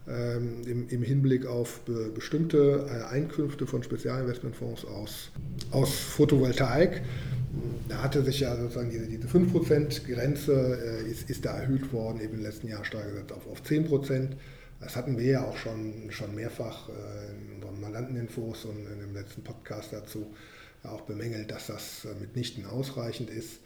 Ähm, 0.07 0.61
im, 0.67 0.87
im, 0.89 1.01
Hinblick 1.01 1.47
auf 1.47 1.79
be, 1.81 2.11
bestimmte 2.13 2.85
äh, 2.87 3.11
Einkünfte 3.11 3.65
von 3.65 3.81
Spezialinvestmentfonds 3.81 4.85
aus, 4.85 5.31
aus 5.71 5.89
Photovoltaik 5.95 7.01
da 7.87 8.01
hatte 8.01 8.23
sich 8.23 8.39
ja 8.39 8.55
sozusagen 8.55 8.89
diese, 8.89 9.07
diese 9.07 9.27
5%-Grenze 9.27 11.03
äh, 11.03 11.09
ist, 11.09 11.29
ist, 11.29 11.45
da 11.45 11.57
erhöht 11.57 11.91
worden, 11.93 12.21
eben 12.21 12.35
im 12.35 12.43
letzten 12.43 12.67
Jahr 12.67 12.83
Steuergesetz 12.83 13.31
auf, 13.31 13.47
auf 13.47 13.61
10%. 13.61 14.29
Das 14.81 14.95
hatten 14.95 15.17
wir 15.17 15.25
ja 15.25 15.43
auch 15.43 15.57
schon, 15.57 16.09
schon 16.09 16.35
mehrfach 16.35 16.89
äh, 16.89 16.91
in 17.31 17.55
unseren 17.55 17.81
Mandanteninfos 17.81 18.65
und 18.65 18.85
in 18.91 18.99
dem 18.99 19.13
letzten 19.13 19.43
Podcast 19.43 19.93
dazu 19.93 20.27
auch 20.83 21.01
bemängelt, 21.01 21.51
dass 21.51 21.67
das 21.67 22.05
äh, 22.05 22.19
mitnichten 22.19 22.65
ausreichend 22.65 23.29
ist. 23.29 23.59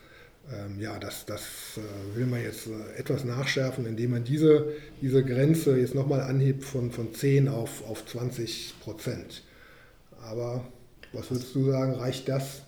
Ähm, 0.52 0.80
ja, 0.80 0.98
das, 1.00 1.26
das 1.26 1.42
äh, 1.78 2.18
will 2.18 2.26
man 2.26 2.42
jetzt 2.42 2.68
äh, 2.68 3.00
etwas 3.00 3.24
nachschärfen, 3.24 3.86
indem 3.86 4.12
man 4.12 4.24
diese, 4.24 4.74
diese 5.02 5.24
Grenze 5.24 5.78
jetzt 5.78 5.96
nochmal 5.96 6.22
anhebt 6.22 6.64
von, 6.64 6.92
von 6.92 7.14
10 7.14 7.48
auf, 7.48 7.88
auf 7.88 8.06
20 8.06 8.76
Prozent. 8.80 9.44
Aber 10.22 10.66
was 11.14 11.30
würdest 11.32 11.54
du 11.56 11.66
sagen, 11.66 11.94
reicht 11.94 12.28
das? 12.30 12.64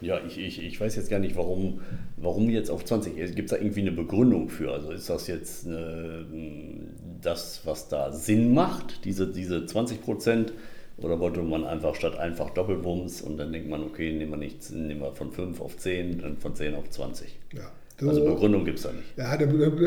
Ja, 0.00 0.20
ich, 0.26 0.38
ich, 0.38 0.62
ich 0.62 0.80
weiß 0.80 0.96
jetzt 0.96 1.08
gar 1.08 1.18
nicht, 1.18 1.36
warum, 1.36 1.80
warum 2.16 2.50
jetzt 2.50 2.70
auf 2.70 2.84
20. 2.84 3.14
Gibt 3.34 3.50
es 3.50 3.56
da 3.58 3.62
irgendwie 3.62 3.80
eine 3.80 3.92
Begründung 3.92 4.48
für? 4.48 4.72
Also 4.72 4.90
ist 4.90 5.08
das 5.08 5.26
jetzt 5.28 5.66
eine, 5.66 6.26
das, 7.22 7.62
was 7.64 7.88
da 7.88 8.12
Sinn 8.12 8.52
macht, 8.52 9.04
diese, 9.04 9.26
diese 9.30 9.64
20 9.64 10.02
Prozent? 10.02 10.52
Oder 10.96 11.18
wollte 11.18 11.42
man 11.42 11.64
einfach 11.64 11.94
statt 11.96 12.16
einfach 12.18 12.50
Doppelwumms 12.50 13.22
und 13.22 13.36
dann 13.36 13.52
denkt 13.52 13.68
man, 13.68 13.82
okay, 13.82 14.12
nehmen 14.12 14.30
wir, 14.32 14.36
nicht, 14.36 14.70
nehmen 14.70 15.00
wir 15.00 15.12
von 15.12 15.32
5 15.32 15.60
auf 15.60 15.76
10, 15.76 16.20
dann 16.20 16.36
von 16.36 16.54
10 16.54 16.74
auf 16.76 16.88
20? 16.90 17.36
Ja, 17.52 17.72
So, 17.98 18.08
also 18.08 18.24
Begründung 18.24 18.64
gibt 18.64 18.78
es 18.78 18.84
da 18.84 18.92
nicht. 18.92 19.16
Ja, 19.16 19.36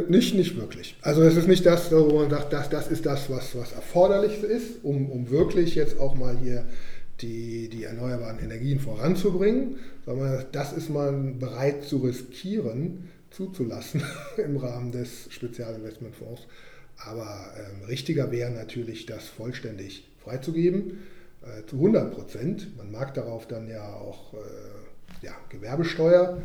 nicht, 0.09 0.35
nicht 0.35 0.57
wirklich. 0.57 0.95
Also 1.01 1.21
es 1.21 1.37
ist 1.37 1.47
nicht 1.47 1.65
das, 1.65 1.91
wo 1.91 2.19
man 2.19 2.29
sagt, 2.29 2.51
das, 2.51 2.69
das 2.69 2.87
ist 2.89 3.05
das, 3.05 3.29
was, 3.29 3.55
was 3.55 3.71
erforderlich 3.71 4.43
ist, 4.43 4.83
um, 4.83 5.09
um 5.09 5.29
wirklich 5.29 5.75
jetzt 5.75 5.97
auch 5.99 6.15
mal 6.15 6.37
hier 6.37 6.65
die, 7.21 7.69
die 7.69 7.83
erneuerbaren 7.83 8.39
Energien 8.39 8.79
voranzubringen, 8.79 9.77
sondern 10.05 10.45
das 10.51 10.73
ist 10.73 10.89
man 10.89 11.39
bereit 11.39 11.83
zu 11.83 11.97
riskieren, 11.97 13.09
zuzulassen 13.31 14.03
im 14.37 14.57
Rahmen 14.57 14.91
des 14.91 15.27
Spezialinvestmentfonds. 15.29 16.47
Aber 16.97 17.51
ähm, 17.57 17.85
richtiger 17.85 18.31
wäre 18.31 18.51
natürlich, 18.51 19.05
das 19.05 19.27
vollständig 19.27 20.07
freizugeben, 20.23 20.99
äh, 21.43 21.65
zu 21.67 21.75
100 21.75 22.13
Prozent. 22.13 22.77
Man 22.77 22.91
mag 22.91 23.13
darauf 23.13 23.47
dann 23.47 23.69
ja 23.69 23.85
auch 23.93 24.33
äh, 24.33 25.25
ja, 25.25 25.33
Gewerbesteuer 25.49 26.41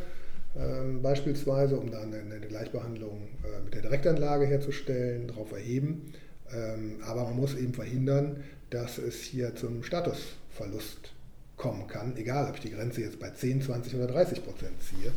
äh, 0.55 0.99
beispielsweise, 1.02 1.76
um 1.76 1.91
dann 1.91 2.12
eine, 2.12 2.47
Gleichbehandlung 2.47 3.29
äh, 3.45 3.64
mit 3.64 3.75
der 3.75 3.83
Direktanlage 3.83 4.47
herzustellen, 4.47 5.29
darauf 5.29 5.52
erheben. 5.52 6.12
Ähm, 6.54 6.96
aber 7.04 7.25
man 7.25 7.37
muss 7.37 7.54
eben 7.54 7.75
verhindern, 7.75 8.42
dass 8.70 8.99
es 8.99 9.20
hier 9.20 9.54
zum 9.54 9.82
Statusverlust 9.82 11.12
kommen 11.56 11.87
kann, 11.87 12.16
egal 12.16 12.49
ob 12.49 12.56
ich 12.56 12.62
die 12.62 12.70
Grenze 12.70 13.02
jetzt 13.02 13.18
bei 13.20 13.30
10, 13.30 13.62
20 13.62 13.94
oder 13.94 14.06
30 14.08 14.44
Prozent 14.44 14.82
ziehe. 14.82 15.12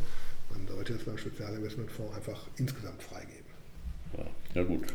Man 0.50 0.66
sollte 0.68 0.94
es 0.94 1.04
beim 1.04 1.18
Spezialinvestmentfonds 1.18 2.16
einfach 2.16 2.46
insgesamt 2.56 3.02
freigeben. 3.02 3.46
Ja, 4.16 4.26
ja 4.54 4.62
gut. 4.62 4.86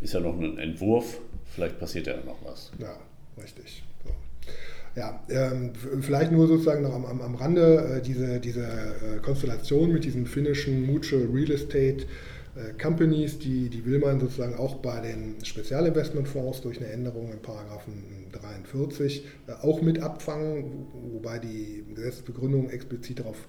Ist 0.00 0.14
ja 0.14 0.20
noch 0.20 0.38
ein 0.38 0.58
Entwurf, 0.58 1.20
vielleicht 1.54 1.78
passiert 1.78 2.06
ja 2.06 2.16
noch 2.24 2.38
was. 2.44 2.72
Ja, 2.78 2.96
richtig. 3.40 3.82
So. 4.04 4.10
Ja, 4.96 5.22
ähm, 5.28 5.72
vielleicht 6.00 6.32
nur 6.32 6.46
sozusagen 6.46 6.82
noch 6.82 6.94
am, 6.94 7.04
am, 7.04 7.20
am 7.20 7.34
Rande 7.34 7.98
äh, 7.98 8.02
diese, 8.02 8.40
diese 8.40 8.62
äh, 8.64 9.18
Konstellation 9.22 9.92
mit 9.92 10.04
diesen 10.04 10.26
finnischen 10.26 10.86
Mutual 10.86 11.28
Real 11.32 11.50
Estate 11.50 12.06
Companies, 12.80 13.38
die, 13.38 13.68
die 13.68 13.84
will 13.84 13.98
man 13.98 14.18
sozusagen 14.18 14.54
auch 14.54 14.76
bei 14.76 15.00
den 15.00 15.44
Spezialinvestmentfonds 15.44 16.62
durch 16.62 16.78
eine 16.78 16.88
Änderung 16.88 17.30
in 17.30 17.40
Paragraphen 17.40 18.26
43 18.32 19.26
äh, 19.46 19.52
auch 19.62 19.82
mit 19.82 20.00
abfangen, 20.00 20.86
wobei 21.12 21.38
die 21.38 21.84
Gesetzesbegründung 21.94 22.70
explizit 22.70 23.20
darauf 23.20 23.46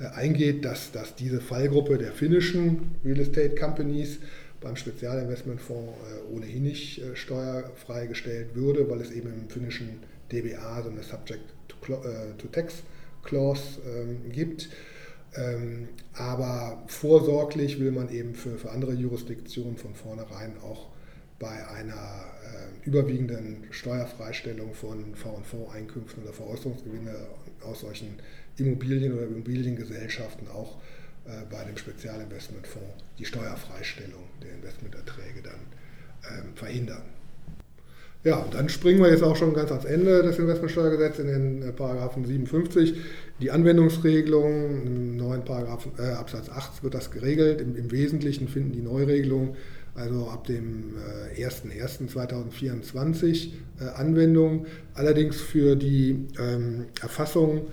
äh, 0.00 0.06
eingeht, 0.06 0.64
dass, 0.64 0.92
dass 0.92 1.14
diese 1.14 1.40
Fallgruppe 1.40 1.98
der 1.98 2.12
finnischen 2.12 2.96
Real 3.04 3.20
Estate 3.20 3.54
Companies 3.54 4.18
beim 4.60 4.76
Spezialinvestmentfonds 4.76 5.94
ohnehin 6.30 6.64
nicht 6.64 7.00
steuerfrei 7.14 8.06
gestellt 8.06 8.54
würde, 8.54 8.90
weil 8.90 9.00
es 9.00 9.10
eben 9.10 9.32
im 9.32 9.48
finnischen 9.48 10.00
DBA 10.30 10.82
so 10.82 10.90
eine 10.90 11.02
Subject 11.02 11.40
to, 11.66 11.96
to 12.36 12.48
Tax 12.52 12.82
Clause 13.22 13.80
ähm, 13.86 14.30
gibt. 14.30 14.68
Ähm, 15.36 15.88
aber 16.14 16.82
vorsorglich 16.88 17.78
will 17.78 17.92
man 17.92 18.10
eben 18.10 18.34
für, 18.34 18.58
für 18.58 18.70
andere 18.70 18.92
Jurisdiktionen 18.92 19.76
von 19.76 19.94
vornherein 19.94 20.58
auch 20.62 20.88
bei 21.38 21.66
einer 21.68 21.94
äh, 21.94 22.86
überwiegenden 22.86 23.66
Steuerfreistellung 23.70 24.74
von 24.74 25.14
V&V-Einkünften 25.14 26.24
oder 26.24 26.32
Veräußerungsgewinne 26.32 27.14
aus 27.62 27.80
solchen 27.80 28.18
Immobilien 28.56 29.12
oder 29.12 29.26
Immobiliengesellschaften 29.26 30.48
auch 30.48 30.78
äh, 31.26 31.44
bei 31.50 31.62
dem 31.64 31.76
Spezialinvestmentfonds 31.76 33.04
die 33.18 33.24
Steuerfreistellung 33.24 34.22
der 34.42 34.52
Investmenterträge 34.52 35.42
dann 35.42 35.60
ähm, 36.38 36.54
verhindern. 36.56 37.02
Ja, 38.22 38.44
dann 38.50 38.68
springen 38.68 39.00
wir 39.00 39.08
jetzt 39.08 39.22
auch 39.22 39.36
schon 39.36 39.54
ganz 39.54 39.70
ans 39.70 39.86
Ende 39.86 40.22
des 40.22 40.38
Investmentsteuergesetzes 40.38 41.20
in 41.20 41.26
den 41.26 41.62
äh, 41.62 41.72
Paragraphen 41.72 42.26
57. 42.26 42.94
Die 43.40 43.50
Anwendungsregelung 43.50 44.86
im 44.86 45.16
neuen 45.16 45.42
Paragraphen, 45.42 45.92
äh, 45.98 46.12
Absatz 46.12 46.50
8 46.50 46.82
wird 46.82 46.92
das 46.92 47.10
geregelt. 47.10 47.62
Im, 47.62 47.76
Im, 47.76 47.90
Wesentlichen 47.90 48.46
finden 48.46 48.72
die 48.72 48.82
Neuregelungen 48.82 49.56
also 49.94 50.28
ab 50.28 50.46
dem 50.46 50.96
äh, 51.34 51.42
01.01.2024 51.42 53.52
äh, 53.80 53.84
Anwendung. 53.96 54.66
Allerdings 54.92 55.40
für 55.40 55.76
die 55.76 56.26
ähm, 56.38 56.88
Erfassung, 57.00 57.68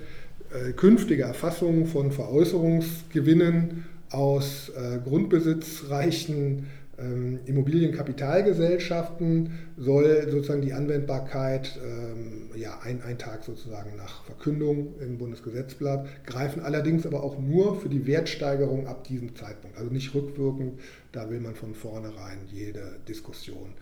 äh, 0.54 0.72
künftige 0.72 1.24
Erfassung 1.24 1.88
von 1.88 2.14
Veräußerungsgewinnen 2.14 3.84
aus 4.12 4.70
äh, 4.70 5.00
grundbesitzreichen 5.04 6.68
ähm, 7.00 7.40
Immobilienkapitalgesellschaften 7.46 9.52
soll 9.78 10.28
sozusagen 10.32 10.62
die 10.62 10.74
Anwendbarkeit 10.74 11.80
ähm, 11.84 12.50
ja, 12.56 12.80
ein, 12.80 13.04
ein 13.04 13.20
Tag 13.20 13.44
sozusagen 13.44 13.96
nach 13.96 14.26
Verkündung 14.26 14.96
im 15.00 15.20
Bundesgesetzblatt 15.20 16.08
greifen, 16.26 16.62
allerdings 16.62 17.06
aber 17.06 17.22
auch 17.24 17.38
nur 17.40 17.80
für 17.80 17.90
die 17.90 18.08
Wertsteigerung 18.08 18.88
ab 18.88 19.04
diesem 19.04 19.36
Zeitpunkt, 19.36 19.78
also 19.78 19.92
nicht 19.92 20.16
rückwirkend. 20.16 20.80
Da 21.12 21.30
will 21.30 21.40
man 21.40 21.54
von 21.56 21.76
vornherein 21.76 22.40
jede 22.52 22.98
Diskussion 23.08 23.76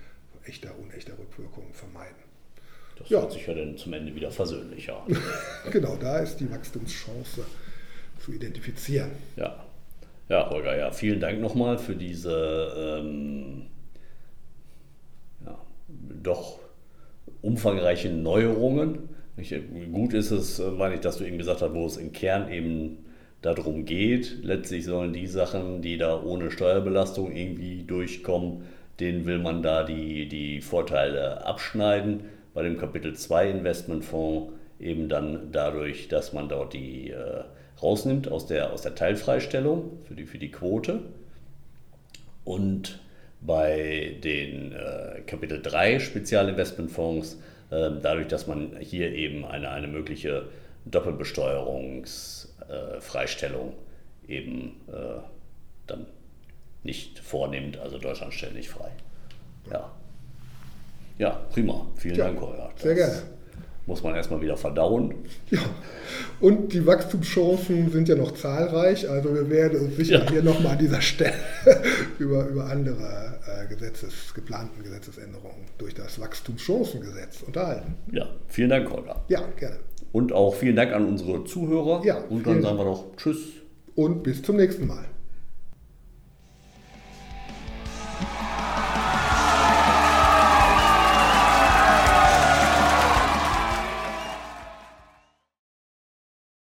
echter, 0.45 0.77
unechter 0.77 1.17
Rückwirkung 1.17 1.73
vermeiden. 1.73 2.17
Das 2.97 3.09
ja. 3.09 3.21
hört 3.21 3.31
sich 3.31 3.47
ja 3.47 3.53
dann 3.53 3.77
zum 3.77 3.93
Ende 3.93 4.13
wieder 4.15 4.31
versöhnlicher 4.31 5.01
an. 5.01 5.17
genau, 5.71 5.95
da 5.97 6.19
ist 6.19 6.37
die 6.37 6.51
Wachstumschance 6.51 7.45
zu 8.19 8.33
identifizieren. 8.33 9.11
Ja, 9.35 9.65
ja, 10.29 10.49
Holger, 10.49 10.77
ja, 10.77 10.91
vielen 10.91 11.19
Dank 11.19 11.39
nochmal 11.39 11.77
für 11.77 11.95
diese 11.95 13.01
ähm, 13.01 13.67
ja, 15.45 15.57
doch 16.23 16.59
umfangreichen 17.41 18.23
Neuerungen. 18.23 19.09
Ich, 19.37 19.53
gut 19.91 20.13
ist 20.13 20.31
es, 20.31 20.59
äh, 20.59 20.71
meine 20.71 20.95
ich, 20.95 21.01
dass 21.01 21.17
du 21.17 21.25
eben 21.25 21.37
gesagt 21.37 21.61
hast, 21.61 21.73
wo 21.73 21.85
es 21.85 21.97
im 21.97 22.11
Kern 22.11 22.51
eben 22.51 23.05
darum 23.41 23.85
geht. 23.85 24.43
Letztlich 24.43 24.85
sollen 24.85 25.13
die 25.13 25.27
Sachen, 25.27 25.81
die 25.81 25.97
da 25.97 26.21
ohne 26.21 26.49
Steuerbelastung 26.49 27.31
irgendwie 27.35 27.83
durchkommen, 27.83 28.63
denen 28.99 29.25
will 29.25 29.39
man 29.39 29.61
da 29.61 29.83
die, 29.83 30.27
die 30.27 30.61
Vorteile 30.61 31.45
abschneiden. 31.45 32.21
Bei 32.53 32.63
dem 32.63 32.77
Kapitel 32.77 33.13
2 33.13 33.51
Investmentfonds 33.51 34.53
eben 34.79 35.09
dann 35.09 35.51
dadurch, 35.51 36.07
dass 36.07 36.33
man 36.33 36.49
dort 36.49 36.73
die 36.73 37.11
äh, 37.11 37.43
rausnimmt 37.81 38.31
aus 38.31 38.45
der, 38.47 38.71
aus 38.71 38.81
der 38.81 38.95
Teilfreistellung 38.95 39.99
für 40.07 40.15
die, 40.15 40.25
für 40.25 40.37
die 40.37 40.51
Quote. 40.51 41.01
Und 42.43 42.99
bei 43.41 44.15
den 44.23 44.71
äh, 44.71 45.21
Kapitel 45.25 45.61
3 45.61 45.99
Spezialinvestmentfonds, 45.99 47.33
äh, 47.71 47.89
dadurch, 48.01 48.27
dass 48.27 48.47
man 48.47 48.77
hier 48.79 49.11
eben 49.11 49.43
eine, 49.45 49.71
eine 49.71 49.87
mögliche 49.87 50.47
Doppelbesteuerungsfreistellung 50.85 53.73
äh, 54.27 54.35
eben 54.35 54.81
äh, 54.87 55.19
dann 55.87 56.05
nicht 56.83 57.19
vornimmt, 57.19 57.77
also 57.77 57.97
Deutschland 57.97 58.33
stellt 58.33 58.55
nicht 58.55 58.69
frei. 58.69 58.91
Ja. 59.71 59.91
Ja, 61.17 61.29
prima. 61.51 61.87
Vielen 61.95 62.15
ja, 62.15 62.25
Dank, 62.25 62.41
Holger. 62.41 62.71
Sehr 62.77 62.95
gerne 62.95 63.34
muss 63.87 64.03
man 64.03 64.15
erstmal 64.15 64.41
wieder 64.41 64.57
verdauen. 64.57 65.13
Ja, 65.49 65.59
und 66.39 66.73
die 66.73 66.85
Wachstumschancen 66.85 67.91
sind 67.91 68.09
ja 68.09 68.15
noch 68.15 68.33
zahlreich. 68.33 69.09
Also 69.09 69.33
wir 69.33 69.49
werden 69.49 69.79
uns 69.81 69.95
sicher 69.95 70.23
ja. 70.23 70.31
hier 70.31 70.43
nochmal 70.43 70.73
an 70.73 70.79
dieser 70.79 71.01
Stelle 71.01 71.33
über, 72.19 72.47
über 72.47 72.65
andere 72.65 73.39
äh, 73.45 73.67
Gesetzes, 73.67 74.33
geplanten 74.33 74.83
Gesetzesänderungen 74.83 75.65
durch 75.77 75.93
das 75.93 76.19
Wachstumschancengesetz 76.19 77.43
unterhalten. 77.43 77.95
Ja, 78.11 78.27
vielen 78.47 78.69
Dank, 78.69 78.89
Holger. 78.89 79.23
Ja, 79.29 79.41
gerne. 79.57 79.77
Und 80.11 80.31
auch 80.33 80.55
vielen 80.55 80.75
Dank 80.75 80.93
an 80.93 81.05
unsere 81.05 81.43
Zuhörer. 81.43 82.03
Ja, 82.05 82.17
und 82.29 82.47
dann 82.47 82.61
sagen 82.61 82.77
wir 82.77 82.85
noch 82.85 83.15
Tschüss. 83.17 83.37
Und 83.95 84.23
bis 84.23 84.41
zum 84.41 84.57
nächsten 84.57 84.87
Mal. 84.87 85.05